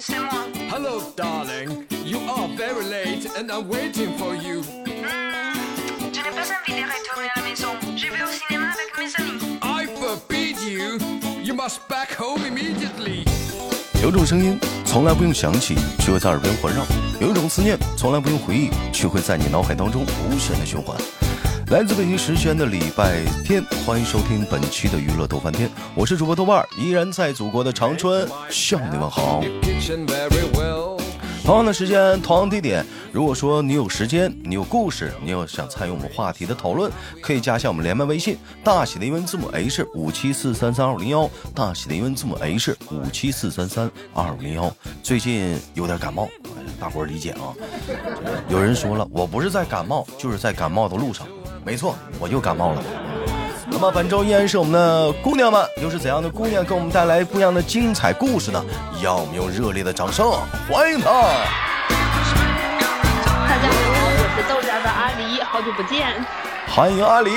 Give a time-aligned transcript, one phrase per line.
[0.00, 0.46] c'est moi.
[0.70, 1.86] Hello, darling.
[2.04, 4.62] You are very late and I'm waiting for you.
[4.62, 7.68] Hmm, je n'ai pas envie de retourner à la maison.
[7.96, 9.58] Je vais au cinéma avec mes amis.
[9.62, 10.98] I forbid you.
[11.42, 13.24] You must back home immediately.
[14.02, 16.82] 有种声音从来不用响起，却会在耳边环绕；
[17.20, 20.96] 有一种思念从来不用回忆，却会在你脑海当中无限的循环。
[21.68, 29.42] 来自北京时间的礼拜天，欢迎收听本期的娱乐逗翻天，我是主播豆瓣儿，依然在祖国的长春向你们好。
[31.44, 32.86] 同样的时间，同样地点。
[33.10, 36.90] 如果说你有时间，你有故事，你有想参与我们话题的讨论，
[37.20, 44.72] 可以加一下我们连麦微信，大写的英文字母 H 五七四三三二五零幺，大写的英文字母 H 五七四三三二五零幺。
[45.02, 46.28] 最近有点感冒，
[46.78, 47.50] 大伙儿理解啊。
[48.48, 51.26] 有人说了，我不是在感冒，就是在感冒的路上。
[51.66, 52.84] 没错，我又感冒了。
[53.68, 58.64] 那么本周依然是我们的姑娘们，又是怎样的姑娘给我们带来不一样的精彩故事呢？
[59.02, 60.30] 让我们用热烈的掌声
[60.70, 61.10] 欢迎她！
[63.48, 66.06] 大家好，我是豆家的阿狸，好久不见。
[66.68, 67.32] 欢迎阿狸。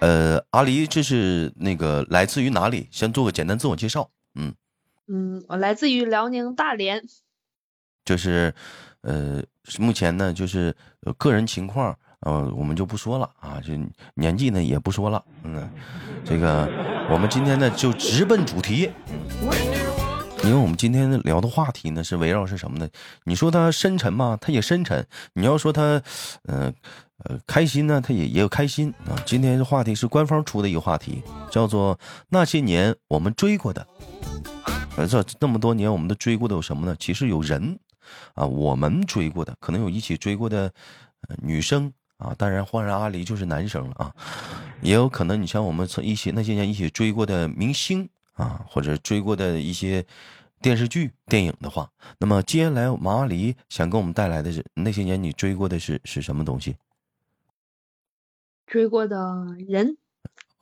[0.00, 2.88] 呃，阿狸，这是那个来自于哪里？
[2.90, 4.10] 先做个简单自我介绍。
[4.34, 4.52] 嗯，
[5.06, 7.04] 嗯，我来自于辽宁大连。
[8.04, 8.52] 就是，
[9.02, 9.40] 呃，
[9.78, 10.74] 目前呢，就是、
[11.16, 13.72] 个人情况，呃，我们就不说了啊，就
[14.14, 15.22] 年纪呢也不说了。
[15.44, 15.68] 嗯，
[16.24, 16.68] 这个
[17.10, 18.90] 我们今天呢就直奔主题。
[20.44, 22.88] 因为我们今天聊的话题呢是围绕是什么呢？
[23.22, 24.36] 你说他深沉吗？
[24.40, 25.06] 他也深沉。
[25.34, 26.02] 你要说他，
[26.46, 26.72] 呃
[27.18, 29.14] 呃开心呢，他也也有开心啊。
[29.24, 31.96] 今天的话题是官方出的一个话题，叫做
[32.28, 33.86] 那些年我们追过的。
[34.96, 36.96] 呃，这这么多年我们都追过的有什么呢？
[36.98, 37.78] 其实有人
[38.34, 40.72] 啊，我们追过的可能有一起追过的、
[41.42, 44.14] 女生啊，当然换上阿狸就是男生了啊，
[44.80, 50.04] 也有可能你像我们从一起那些年一起追过的明星啊，或者追过的一些
[50.60, 56.76] 电视剧、电影的话，那么接下来马阿狸想给我们带来的是那些年你追过的是是什么东西？
[58.66, 59.16] 追过的
[59.68, 59.98] 人，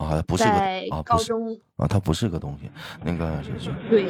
[0.00, 0.22] 啊？
[0.27, 2.71] 不是个啊，不是高中，啊，他不是个东西，
[3.05, 3.71] 那个是是。
[3.88, 4.09] 对，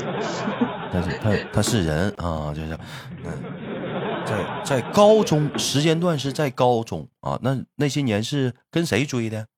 [0.93, 2.79] 但是他他是人啊，就是，
[3.25, 9.49] 嗯，在在高中时间段是在高中啊，那那些年是跟谁追的？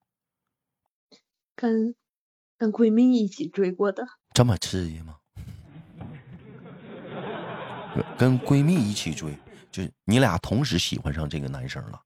[1.55, 1.95] 跟
[2.57, 4.07] 跟闺蜜一起追过的。
[4.33, 5.17] 这么刺激吗？
[8.17, 9.37] 跟闺蜜一起追，
[9.71, 12.01] 就你俩同时喜欢上这个男生了，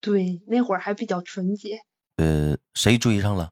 [0.00, 1.80] 对，那会儿还比较纯洁，
[2.16, 3.50] 呃，谁追上了？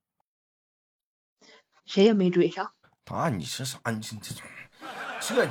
[1.84, 2.72] 谁也没追上。
[3.06, 3.78] 啊，你是啥？
[3.90, 4.34] 你这这
[5.20, 5.48] 这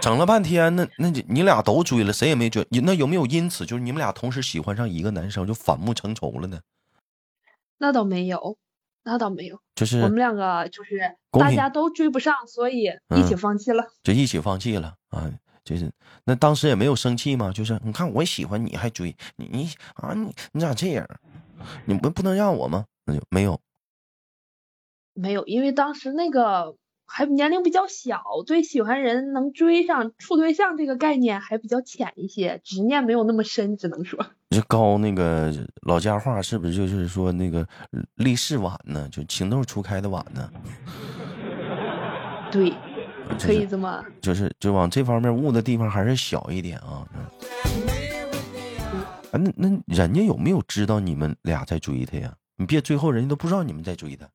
[0.00, 6.60] 整了半天，那那你你俩都追了，谁也没追，那有没有因此就是你们俩同时喜欢上一个男生就反目成仇了呢？
[7.78, 8.56] 那倒没有，
[9.04, 9.60] 那倒没有。
[9.74, 13.84] 就是我们两个就是大家都追不上，所以一起嗯放弃了。
[14.02, 15.30] 就一起放弃了啊，
[15.68, 15.92] 就是
[16.24, 17.52] 那当时也没有生气嘛？
[17.52, 21.06] 就是你看我喜欢你还追你你啊你你咋这样？
[21.86, 22.84] 你不不能让我吗？
[23.04, 23.60] 那就没有
[25.12, 34.24] 没有，因为当时那个还年龄比较小，对喜欢人能追上处对象这个概念还比较浅一些，执念没有那么深，只能说。
[34.50, 35.52] 这高那个
[35.82, 37.66] 老家话是不是就是说那个
[38.14, 39.08] 立誓晚呢？
[39.10, 40.50] 就情窦初开的晚呢？
[42.52, 42.72] 对，
[43.40, 44.04] 可以就是这么。
[44.20, 47.06] 就是就往这方面悟的地方还是小一点啊。
[47.14, 47.26] 嗯
[49.30, 52.34] 啊，那那人家有没有知道你们俩在追他呀？
[52.56, 54.30] 你别最后人家都不知道你们在追他，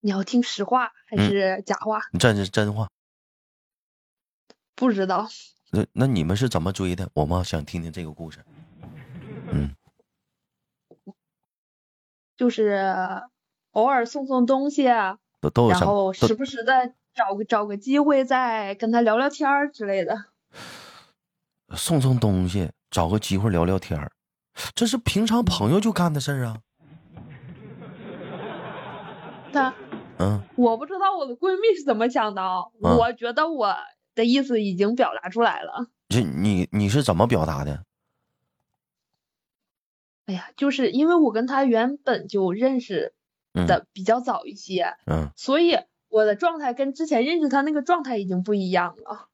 [0.00, 2.00] 你要听实话还嗯是假话？
[2.10, 2.88] 你这是真话。
[4.74, 5.28] 不知道。
[5.70, 7.10] 那那你们是怎么追的？
[7.12, 8.42] 我们想听听这个故事。
[9.50, 9.76] 嗯，
[12.38, 13.22] 就是
[13.72, 15.90] 偶尔送送东西，啊都都有然什么？
[15.90, 20.26] 都后时不时的找个找个机会再跟他聊聊天儿之类的。
[21.74, 24.12] 送送东西，找个机会聊聊天儿，
[24.74, 26.58] 这是平常朋友就干的事儿啊。
[29.52, 29.74] 但
[30.18, 32.42] 嗯，我不知道我的闺蜜是怎么想的
[32.80, 33.74] 我觉得我
[34.14, 35.88] 的意思已经表达出来了。
[36.08, 37.84] 这你你是怎么表达的？
[40.26, 43.21] 哎呀，就是因为我跟他原本就认识嗯
[43.52, 45.78] 的比较早一些，嗯，所以
[46.08, 49.28] 我的状态跟之前认识他那个状态已经不一样了。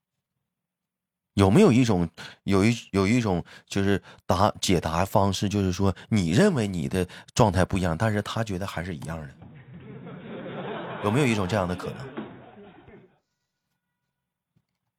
[1.35, 2.09] 有没有一种
[2.43, 9.29] 有一有一种就是答解答方式，就是说你认为你的状态不一样，但是他觉得还是一样的，
[11.03, 11.97] 有没有一种这样的可能？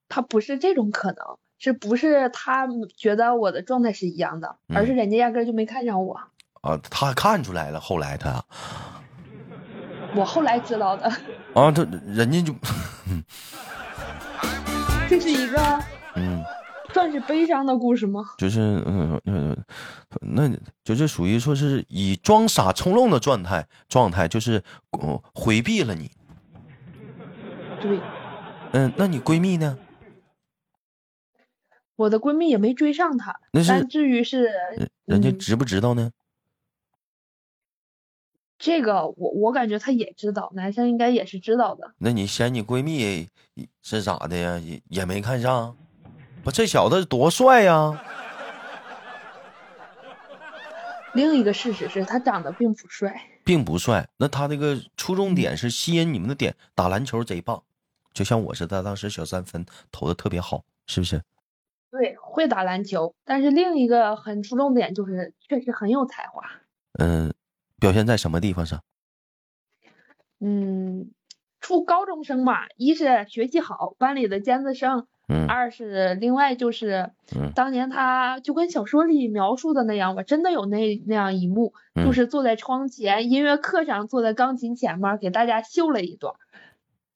[0.08, 6.20] 他不是这种可能，是不是他觉得我的状态是一样的，而是人家压根就没看上我。
[6.62, 8.42] 啊，他看出来了，后来他
[10.14, 11.10] 我后来知道的，
[11.54, 12.54] 啊，这人家就
[15.08, 15.58] 这是一个
[16.16, 16.42] 嗯，
[16.92, 18.22] 算是悲伤的故事吗？
[18.38, 19.56] 就是嗯嗯，
[20.20, 20.50] 那
[20.84, 26.10] 就是属于说是以装傻充愣的状态状态，就是呃回避了你。
[27.80, 27.98] 对，
[28.72, 29.78] 嗯，那你闺蜜呢？
[31.96, 36.10] 我的闺蜜也没追上他，那是但至于是人人家嗯知不知道呢？
[38.60, 41.94] 这个，我我感觉他也知道，男生应该也是知道的。
[41.96, 43.26] 那你嫌你闺蜜
[43.80, 44.58] 是咋的呀？
[44.58, 45.74] 也也没看上？
[46.44, 48.04] 不，这小子多帅呀！
[51.14, 54.06] 另一个事实是他长得并不帅，并不帅。
[54.18, 57.62] 那他那个出重点是吸引你们的点，打篮球贼棒，
[58.12, 61.22] 就像我似的，当时小三分投的特别好，是不是？
[61.90, 66.42] 对，会打篮球，但是另一个很出重点就是确实很有才华。
[66.98, 67.32] 嗯、
[67.80, 68.80] 表现在什么地方上？
[70.38, 71.10] 嗯，
[71.60, 75.46] 初高中生嘛，一是学习好，班里的尖子生；嗯。
[75.46, 77.52] 二是另外就是嗯。
[77.54, 82.12] 当年他就跟小说里描述的那样吧，真的有那那样一幕，就嗯。
[82.12, 86.38] 是坐在窗前，音乐课上坐在钢琴前面给大家秀了一段儿，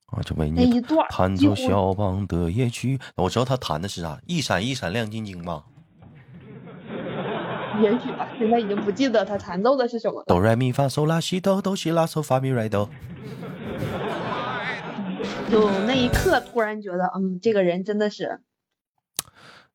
[0.07, 2.99] 啊，就为那一你段弹奏肖邦的夜曲。
[3.17, 5.65] 我知道他弹的是啥，一闪一闪亮晶晶吧，
[7.82, 10.25] 也许吧，现在已经不记得他弹奏的是什么了。
[10.26, 12.88] 哆来咪发嗦拉西哆哆西拉嗦发咪来哆。
[15.50, 18.41] 就那一刻突然觉得，嗯，这个人真的是，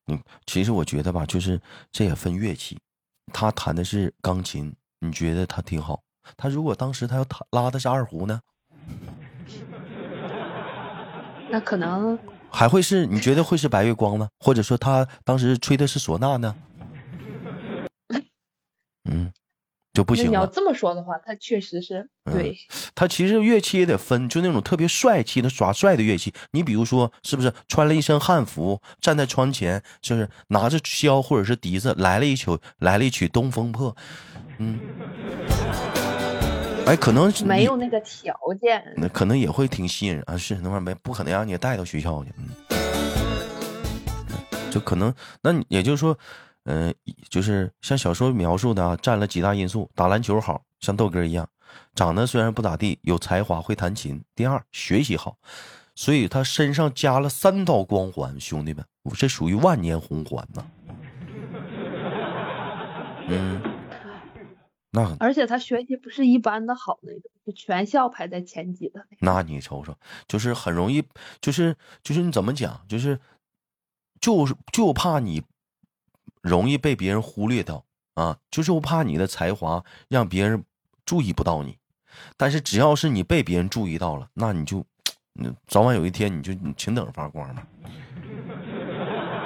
[0.08, 1.60] 嗯，其实我觉得吧，就是
[1.92, 2.78] 这也分乐器，
[3.32, 6.02] 他弹的是钢琴，你觉得他挺好。
[6.36, 8.40] 他如果当时他要弹拉的是二胡呢，
[11.50, 12.18] 那可能
[12.50, 14.28] 还会是你觉得会是白月光吗？
[14.38, 16.54] 或者说他当时吹的是唢呐呢？
[19.10, 19.32] 嗯，
[20.00, 20.46] 就不那你要。
[20.46, 22.56] 这么说的话，他确实是嗯对。
[22.94, 26.32] 他其实乐器也得分，就那种特别帅气的耍帅的乐器。
[26.52, 33.92] 你比如说，是不是穿了一身汉服，站在窗前，就是拿着箫或者是笛子来了一曲，来了一曲《东风破》，
[34.56, 34.80] 嗯，
[36.86, 40.34] 哎，可能是没有那个条件，那可能也会挺吸引人啊。
[40.34, 42.48] 是那玩意儿没不可能让你带到学校去，嗯，
[44.70, 46.18] 就可能那也就是说，
[46.64, 46.94] 嗯、
[47.28, 51.48] 就是像小说描述的啊，占了几大因素：打篮球好，像豆哥一样，
[51.94, 55.38] 长得虽然不咋地，有才华，会弹琴；第二，学习好，
[55.94, 58.84] 所以他身上加了三道光环，兄弟们，
[59.16, 60.66] 这属于万年红环呐。
[63.32, 63.62] 嗯，
[64.90, 69.18] 那而且他学习不是一般的好那种，就全校排在前几的那种。
[69.20, 69.96] 那你瞅瞅，
[70.26, 71.04] 就是很容易，
[71.40, 73.20] 就是就是你怎么讲，就是
[74.20, 75.42] 就是就怕你
[76.42, 77.84] 容易被别人忽略到
[78.14, 80.64] 啊，就是我怕你的才华让别人
[81.04, 81.78] 注意不到你，
[82.36, 84.84] 但是只要是你被别人注意到了，那你就，
[85.40, 87.62] 嗯早晚有一天你就你请等发光嘛。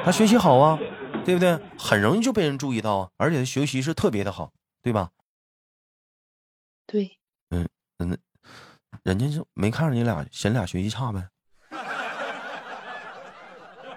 [0.04, 0.78] 他学习好啊，
[1.24, 1.58] 对不对？
[1.78, 4.52] 很容易就被人注意到啊，而且他学习是特别的好，
[4.82, 5.10] 对吧？
[6.86, 7.18] 对，
[9.02, 11.28] 人家就没看着你俩嫌你俩学习差呗。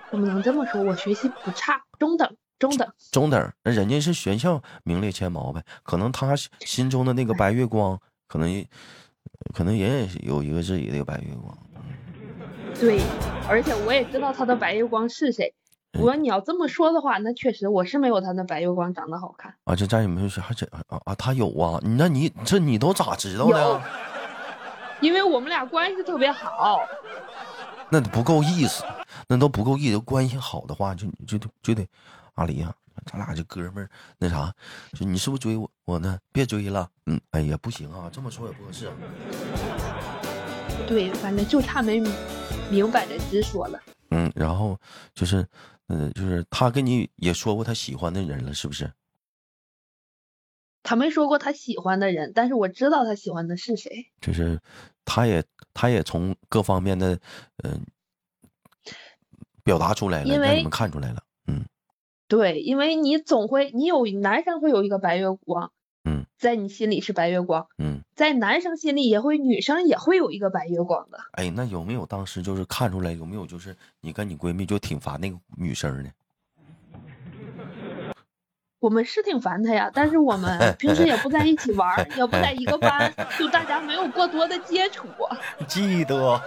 [0.10, 0.82] 怎么能这么说？
[0.82, 2.88] 我学习不差，中等，中等。
[3.12, 8.68] 中等，那人家是学校名列前茅呗，可能他心心中的那个白月光，可能也
[9.54, 11.58] 可能也有一个自己的个白月光。
[12.80, 13.02] 对，
[13.50, 15.54] 而且我也知道他的白月光是谁。
[15.94, 19.56] 我说你要这么说的话，那确实我是没有他那白月光长得好看。
[19.64, 23.82] 啊，这在你们说还真啊啊，他有啊，你那你这你都咋知道的？
[25.02, 26.82] 因为我们俩关系特别好，
[27.90, 28.84] 那不够意思，
[29.28, 29.98] 那都不够意思。
[30.00, 31.88] 关系好的话，就就就就得
[32.38, 32.74] 阿离呀、
[33.06, 33.90] 咱俩这哥们儿
[34.20, 34.54] 那啥，
[34.94, 36.20] 就你是不是追我我呢？
[36.32, 38.94] 别追了，嗯，哎呀，不行啊，这么说也不合适啊。
[40.88, 42.00] 对，反正就差没
[42.70, 43.82] 明摆着直说了。
[44.12, 44.80] 嗯，然后
[45.16, 45.46] 就是，
[45.88, 48.94] 嗯、就是他跟你也说过他喜欢的人了，是不是？
[50.84, 54.12] 他没说过他喜欢的人，但是我知道他喜欢的是谁。
[54.22, 54.62] 就是
[55.04, 57.20] 他也他也从各方面的
[57.64, 57.84] 嗯、
[59.64, 61.24] 表达出来了，让你们看出来了。
[62.28, 65.72] 嗯对，因为你总会，你有男生会有一个白月光，
[66.04, 71.18] 嗯，在你心里是白月光，嗯，在男生心里也会，女生也会有一个白月光的。
[71.32, 76.10] 哎，那有没有当时就是看出来有没有就是你跟你闺蜜就挺烦那个女生呢？
[78.80, 85.08] 我们是挺烦他呀，但是我们 平时也不在一起玩，也不在一个班，就大家没有过多的接触，
[85.68, 86.18] 嫉妒。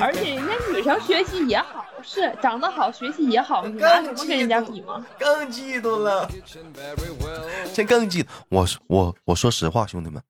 [0.00, 5.04] 而且人家女生学习也好，是长得好，学习也好，你拿什么跟人家比吗？
[5.18, 6.30] 更嫉妒了.
[7.74, 8.26] 这更嫉妒。
[8.48, 10.22] 我我我说实话，兄弟们，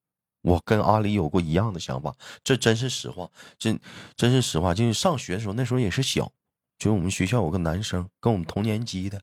[0.43, 3.79] 我跟阿里有过一样的想法，这真是实话，真
[4.17, 4.73] 真是实话。
[4.73, 6.31] 就是上学的时候，那时候也是小，
[6.81, 9.21] 就我们学校有个男生跟我们同年级的，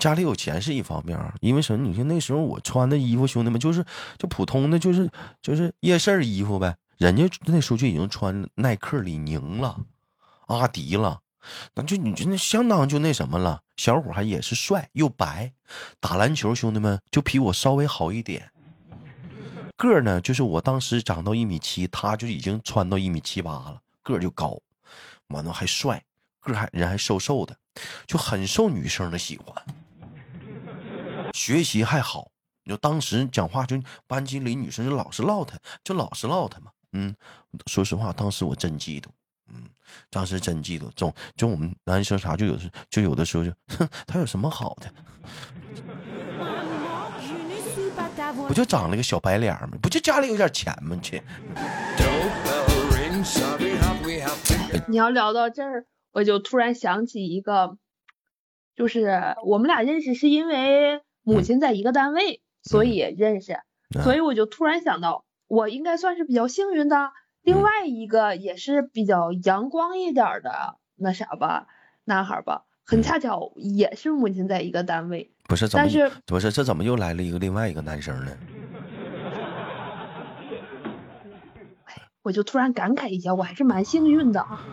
[0.00, 1.86] 家里有钱是一方面，因为什么？
[1.86, 3.84] 你说那时候我穿的衣服，兄弟们就是
[4.16, 5.10] 就普通的，就是
[5.42, 6.78] 就是夜市衣服呗。
[6.96, 9.78] 人家那时候就已经穿耐克、李宁了，
[10.46, 11.20] 阿迪了，
[11.74, 13.60] 那就你就那相当就那什么了。
[13.76, 15.52] 小伙还也是帅又白，
[16.00, 18.50] 打篮球兄弟们就比我稍微好一点。
[19.76, 24.58] 个呢，就是我当时长到一米七，他就已经穿到一米七八了，个就高，
[25.28, 26.02] 完了还帅，
[26.40, 27.56] 个还人还瘦瘦的，
[28.06, 29.54] 就很受女生的喜欢。
[31.32, 32.30] 学习还好，
[32.64, 36.70] 你就当时讲话就班级里女生就老是唠他，就老是唠他嘛。
[36.92, 37.14] 嗯，
[37.66, 39.08] 说实话，当时我真嫉妒，
[39.48, 39.64] 嗯，
[40.08, 40.90] 当时真嫉妒。
[40.96, 44.92] 总就我们男生啥就有时就有的时候就，哼，他有什么好的？
[48.48, 49.76] 不就长了个小白脸吗？
[49.80, 50.96] 不就家里有点钱吗？
[51.02, 51.22] 去，
[54.88, 57.76] 你要聊到这儿，我就突然想起一个，
[58.74, 63.58] 就是我们俩认识是因为母亲在一个单位，所以认识，
[64.02, 67.10] 所以我就突然想到，我应该算是比较幸运的。
[67.42, 71.68] 另外一个也是比较阳光一点的那啥吧，
[72.04, 78.36] 男孩吧，很恰巧也是母亲在一个单位，不是怎么但是不是这怎么又来了一个另外一个男生呢？
[82.26, 84.66] 我就突然感慨一下，我还是蛮幸运的啊。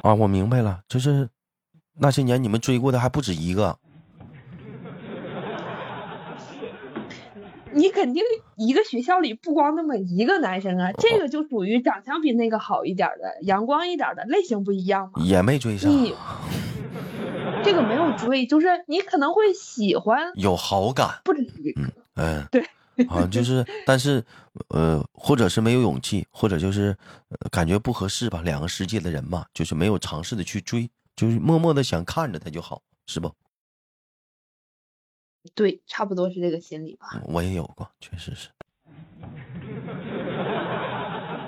[0.00, 1.28] 啊，我明白了，就是
[2.00, 3.78] 那些年你们追过的还不止一个。
[7.74, 8.22] 你肯定
[8.56, 15.22] 一个学校里不光那么一个男生啊，这个就属于长相比那个好一点的、阳光一点的类型不一样嘛。
[15.22, 16.14] 也没追上，你
[17.62, 21.82] 这个没有追，就是你可能会喜欢有好感，不止一个。
[22.16, 22.64] 嗯，对，
[23.08, 24.24] 啊，就是，但是，
[24.68, 26.96] 呃，或者是没有勇气，或者就是、
[27.28, 33.32] 呃感觉不合适吧，两个世界的人嘛，就是没有尝试的去追，就是默默的想看着他就好，是不？
[35.54, 37.08] 对，差不多是这个心理吧。
[37.24, 38.48] 我也有过，确实是。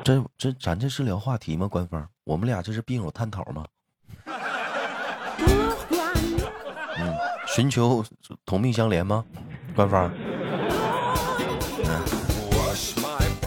[0.02, 1.68] 这这咱这是聊话题吗？
[1.68, 3.66] 官方，我们俩这是病友探讨吗？
[6.96, 7.14] 嗯，
[7.46, 8.04] 寻求
[8.46, 9.24] 同病相怜吗？
[9.74, 10.10] 官方。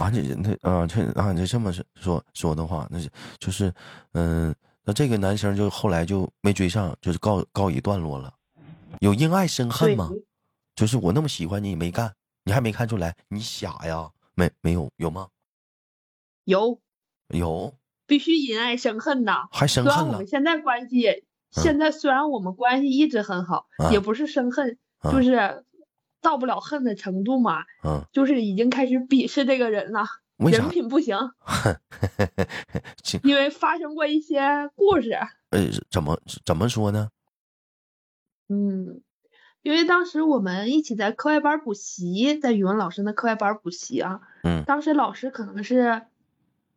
[0.04, 3.74] 啊，这那啊，这啊，这这么说说的话，那是就是，
[4.12, 8.34] 嗯、那这个男生就后来就没追上，就是告告一段落了。
[9.00, 10.10] 有因爱生恨，吗？
[10.76, 14.10] 就是我那么喜欢你，你没干，你还没看出来，你傻呀？
[14.36, 15.30] 没没有有吗？
[16.44, 16.82] 有
[17.30, 17.74] 有，
[18.06, 19.48] 必须因爱生恨呐。
[19.52, 20.28] 还生恨了虽然我们。
[20.28, 25.64] 现在关系，现在虽然我们关系一直很好，啊也不是生恨，啊就是
[26.24, 30.06] 到不了恨的程度嘛，嗯，就是已经开始鄙视这个人了，
[30.38, 30.70] 人？
[30.70, 31.18] 品不行，
[33.04, 34.42] 行因为发生过一些
[34.74, 35.12] 故事。
[35.52, 35.60] 呃，
[35.92, 37.10] 怎么怎么说呢？
[38.50, 39.02] 嗯，
[39.62, 46.04] 因为当时我们一起在课外班补习，在语文老师的课外班补习啊，嗯当时老师可能是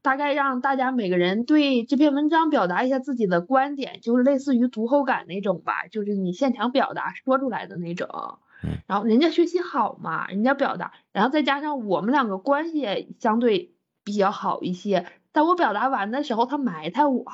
[0.03, 8.39] 大概让大家每个人对这篇文章表达一下自己的观点，就是类似于读后感那种吧，就是你现场表达说出来的那种。
[8.63, 17.25] 嗯然后人家学习好嘛，人家表达，然后再加上我们两个关系也相对比较好一些，在我表达完的时候，他埋汰我，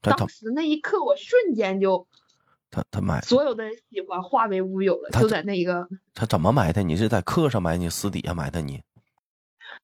[0.00, 2.06] 当时那一刻我瞬间就
[2.70, 6.96] 他他埋所有的喜欢化为乌有了，就在那一个他怎么埋汰你？
[6.96, 8.82] 是在课上埋汰你，私底下埋汰你？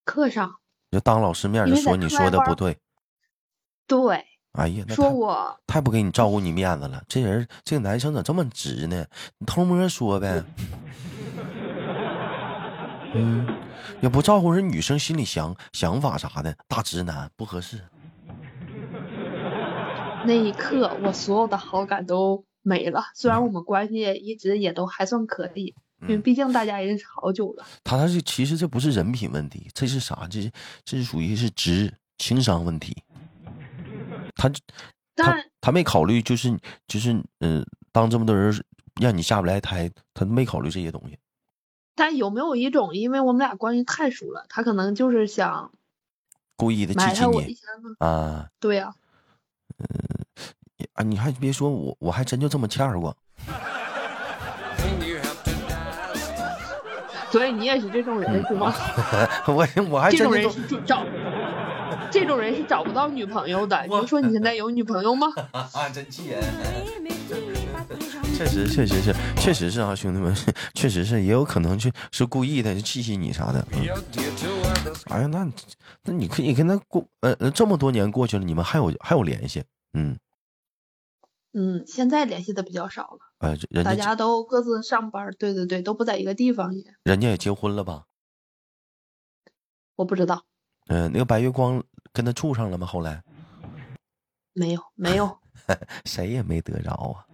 [0.04, 0.56] 课上，
[0.90, 2.78] 就当老师面就说你说的不对。
[3.86, 4.24] 对，
[4.58, 7.00] 哎呀，那说我太不给你照顾你面子了。
[7.06, 9.06] 这人这个男生咋这么直呢？
[9.38, 10.42] 你偷摸说呗。
[13.14, 13.46] 嗯，
[14.00, 17.78] 也不照顾人女生心里想想法啥的，大直男不合适。
[20.24, 23.04] 那一刻，我所有的好感都没了。
[23.14, 25.72] 虽然我们关系一直也都还算可以，
[26.02, 27.64] 因为嗯毕竟大家也认识好久了。
[27.84, 30.26] 他他是其实这不是人品问题，这是啥？
[30.28, 30.50] 这是
[30.84, 33.04] 这是属于是直情商问题。
[34.38, 34.48] 他
[35.16, 38.54] 他他没考虑，就是就是嗯、呃当这么多人
[39.00, 41.18] 让你下不来台，他没考虑这些东西。
[41.96, 45.72] 但有没有一种，因为我们俩关系太熟了，他可能就是想
[46.56, 47.66] 故意的埋汰激起你我一下？
[48.06, 48.94] 啊，对呀、
[50.92, 53.16] 啊，你还别说我，我还真就这么欠儿过。
[57.32, 58.72] 所以你也是这种人是吗？
[59.48, 60.96] 我我还这种人真就
[62.10, 63.84] 这种人是找不到女朋友的。
[63.88, 65.28] 你说你现在有女朋友吗？
[65.52, 66.42] 啊， 真气人。
[68.36, 70.32] 确实，确实是，确实是啊，兄弟们，
[70.74, 73.66] 确实是，也有可能去是故意的，气气你啥的。
[73.72, 73.80] 嗯
[75.08, 75.50] 哎呀，那
[76.04, 79.64] 那你可以跟他过，呃呃，这么多年过去了，你们还有还有联系？
[79.94, 80.18] 嗯，
[81.52, 86.84] 嗯，现在联系的比较少了，呃，人大家家都各自上班，对对对，都不在一个地方也。
[87.02, 88.04] 人家也结婚了吧？
[89.96, 90.44] 我不知道，
[90.86, 92.86] 嗯、那个白月光跟他处上了吗？
[92.86, 93.22] 后来
[94.54, 95.38] 没有没有，
[96.04, 97.24] 谁也没得着啊。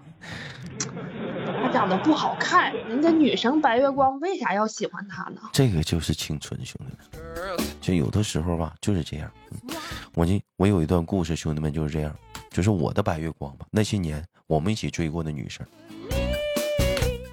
[1.62, 5.40] 他长得不好看，人家女生白月光为啥要喜欢他呢？
[5.52, 7.58] 这个就是青春，兄弟们。
[7.80, 9.30] 就有的时候吧，就是这样。
[9.50, 9.76] 嗯
[10.14, 12.16] 我就我有一段故事，兄弟们就是这样，
[12.50, 13.66] 就是我的白月光吧。
[13.70, 15.66] 那些年我们一起追过的女生，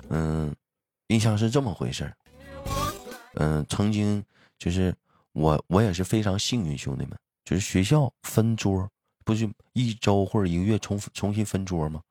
[0.09, 0.53] 嗯，
[1.07, 2.13] 印象是这么回事儿。
[3.35, 4.23] 嗯，曾经
[4.57, 4.93] 就是
[5.33, 7.17] 我，我也是非常幸运，兄弟们，
[7.51, 8.89] 就是学校分桌，
[9.25, 12.01] 不是一周或者一个月重重新分桌吗？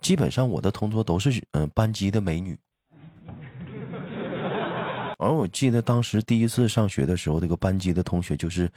[0.00, 2.58] 基本上我的同桌都是嗯、班级的美女。
[5.18, 8.72] 而我记得当时第一次上学的时候，这个班级的同学就是，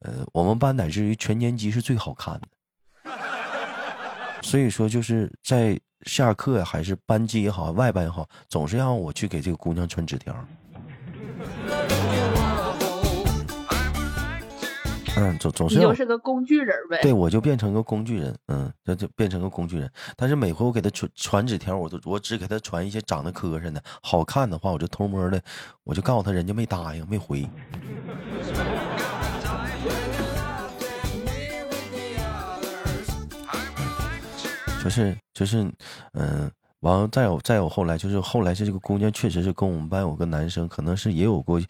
[0.00, 2.48] 呃，我们班乃至于全年级是最好看的。
[4.42, 10.34] 所以说，就是在下课，还是班级也好，外班也好，总是让我去给这个姑娘传纸条。
[15.18, 17.00] 嗯，总总是你就是个工具人呗。
[17.00, 19.90] 对，我就变成个工具人，嗯，这就变成个工具人。
[20.14, 25.40] 但是每回我给他传传纸条，我都我只给他传一些长得磕碜的，好看的话，我就偷摸的，
[25.84, 27.48] 我就告诉他，人家没答应，没回。
[34.84, 35.68] 就是就是，
[36.12, 36.48] 嗯、
[36.80, 41.60] 完了再有再有后来就是后来是这个姑娘确实是跟我们班有个男生，可能是也有过，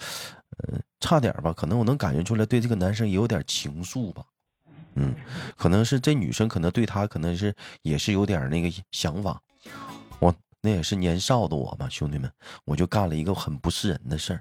[0.59, 4.25] 呃，差点吧，可能我能感觉出来对这个男生也有点情愫吧。
[4.95, 5.15] 嗯，
[5.57, 9.41] 可能是这女生可能对他可能是也是有点那个想法。
[10.19, 12.33] 我那也是年少的我嘛，兄弟们，
[12.65, 14.41] 我就干了一个很不是人的事儿。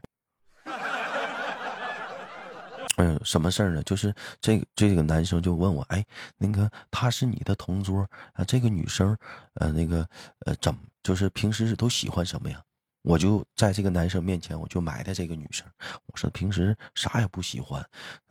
[2.97, 3.84] 嗯，什么事儿呢？
[3.84, 6.06] 就是这个这个男生就问我，哎，
[6.38, 9.17] 那个他是你的同桌啊，这个女生，
[9.56, 10.08] 呃，那个
[10.45, 10.73] 呃，怎
[11.04, 12.63] 就是平时是都喜欢什么呀？
[13.06, 15.65] 我就在这个男生面前，我就埋汰这个女生，
[16.08, 17.86] 我说平时啥也不喜欢，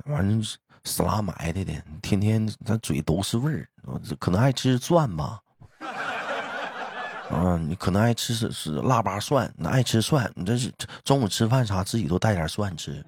[0.06, 0.42] 完
[0.82, 3.68] 死拉埋汰的，天天他嘴都是味儿，
[4.18, 5.40] 可能爱吃蒜吧。
[7.30, 10.72] 啊，你可能爱吃是是腊八蒜，那爱吃蒜，你这是
[11.04, 13.04] 中午吃饭啥自己都带点蒜吃，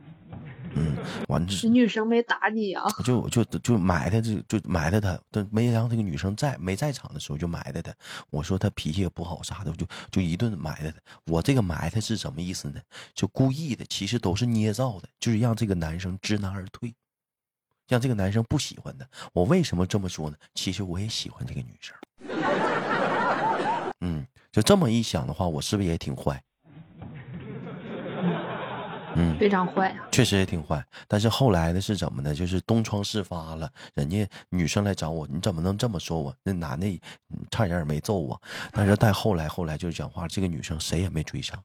[0.78, 0.94] 嗯，
[1.28, 2.84] 完这这女生没打你啊？
[2.98, 7.94] 我就我就就埋汰这就埋汰他，但没让这个女生在没在场的时候就埋汰他。
[8.28, 10.98] 我说他脾气也不好啥的，我就就一顿埋汰他。
[11.24, 12.80] 我这个埋汰是什么意思呢？
[13.14, 16.94] 就故意的，其实都是捏造的，就是让这个男生知难而退，
[17.88, 19.06] 让这个男生不喜欢他。
[19.32, 20.36] 我为什么这么说呢？
[20.54, 21.96] 其实我也喜欢这个女生。
[24.00, 26.42] 嗯，就这么一想的话，我是不是也挺坏？
[29.18, 30.04] 嗯，非常坏啊！
[30.12, 32.34] 确实也挺坏，但是后来的是怎么呢？
[32.34, 36.34] 就是东窗事发了，人家女生来找我，你怎么能这么说我？
[36.42, 36.86] 那男的
[37.30, 38.38] 嗯差点也没揍我，
[38.72, 41.58] 但是再后来后来就是讲话，这个女生谁也没追上。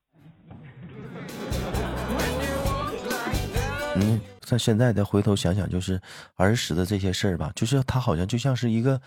[3.97, 5.99] 嗯，在现在再回头想想，就是
[6.35, 8.99] 儿时的这些事儿吧，就是他好像就像是一个，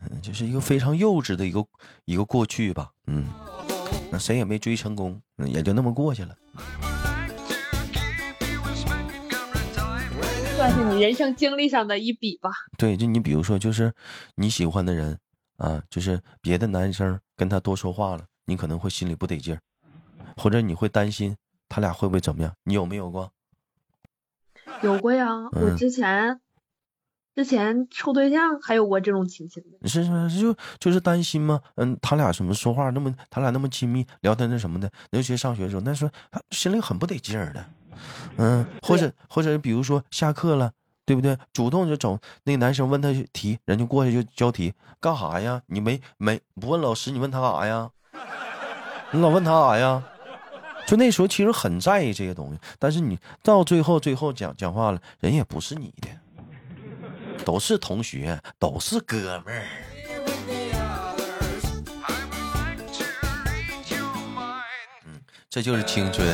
[0.00, 1.62] 嗯，就是一个非常幼稚的一个
[2.06, 3.26] 一个过去吧，嗯，
[4.10, 6.34] 那谁也没追成功，嗯也就那么过去了。
[10.68, 12.50] 算是你人生经历上的一笔吧。
[12.76, 13.90] 对，就你比如说，就是
[14.34, 15.18] 你喜欢的人
[15.56, 19.60] 啊，就是别的男生跟他多说话了，你可能会心里不得劲儿，
[20.36, 21.34] 或者你会担心
[21.70, 22.52] 他俩会不会怎么样？
[22.64, 23.32] 你有没有过？
[24.82, 26.38] 有过呀，我嗯之前
[27.34, 29.88] 之前处对象还有过这种情形的。
[29.88, 31.62] 是是是，就就是担心吗？
[31.76, 37.64] 嗯，他俩什么说话那么，他俩那么亲密，聊天那什么的，尤其上学的时候，那时候他心里很不得劲儿的。
[38.36, 40.72] 嗯，或者或者比如说下课了，
[41.04, 41.36] 对不对？
[41.52, 45.62] 主动就走，那个男生问他题，人就过去就交题，干啥呀？
[45.66, 47.90] 你没没不问老师，你问他干啥呀？
[49.10, 50.02] 你老问他啥呀？
[50.86, 56.08] 就那时候其实很在意这些东西，但是你到最后最后讲讲话了，人也不是你的，
[57.44, 59.64] 都是同学，都是哥们儿。
[65.50, 66.26] 这就是青春。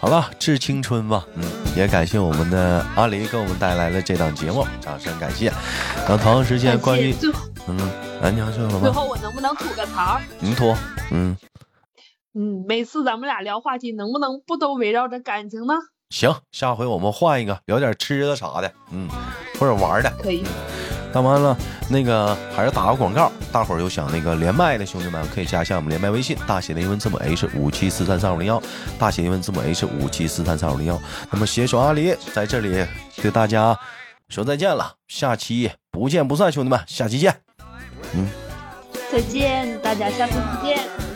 [0.00, 1.26] 好了，致青春吧。
[1.34, 1.44] 嗯，
[1.76, 5.52] 也感谢我们的阿狸给我们带来了这档节目，掌声感谢。
[5.98, 7.78] 然后同样时间，关于最后嗯，
[8.22, 8.80] 哎，你要说什么？
[8.80, 10.22] 最后我能不能吐个槽儿？
[10.38, 10.74] 您脱，
[11.10, 11.36] 嗯，
[12.34, 15.74] 嗯，每次咱们俩聊话题，能不能不都围绕着感情呢？
[16.08, 19.06] 行，下回我们换一个，聊点吃的啥的，嗯，
[19.58, 20.10] 或者玩的。
[20.22, 20.42] 可以。
[21.12, 21.56] 当完了，
[21.88, 28.62] 那个还是打个广告，大伙儿有想那个连麦的兄弟们，可以加一下我们连麦微信，大写的英文字母 H 五七四三三五零幺，
[28.98, 31.00] 大写英文字母 H 五七四三三五零幺。
[31.30, 33.78] 那么携手阿里在这里对大家
[34.28, 37.34] 说再见了，下期不见不散，兄弟们，下期见。
[38.14, 38.28] 嗯
[39.10, 41.09] 再见，大家下次不见。